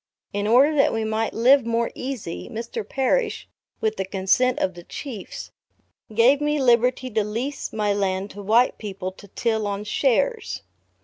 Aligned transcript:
In 0.33 0.47
order 0.47 0.73
that 0.75 0.93
we 0.93 1.03
might 1.03 1.35
live 1.35 1.63
more 1.63 1.91
easy, 1.93 2.49
Mr. 2.49 2.83
Parrish, 2.83 3.47
with 3.81 3.97
the 3.97 4.03
consent 4.05 4.57
of 4.57 4.73
the 4.73 4.81
chiefs, 4.83 5.51
gave 6.15 6.41
me 6.41 6.59
liberty 6.59 7.11
to 7.11 7.23
lease 7.23 7.71
or 7.71 7.75
my 7.75 7.93
land 7.93 8.31
to 8.31 8.41
white 8.41 8.79
people 8.79 9.11
to 9.11 9.27
till 9.27 9.67
on 9.67 9.83
shares. 9.83 10.63